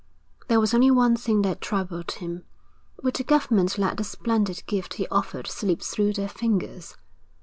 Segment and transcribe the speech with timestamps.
[0.47, 2.43] There was only one thing that troubled him.
[3.03, 6.97] Would the government let the splendid gift he offered slip through their fingers?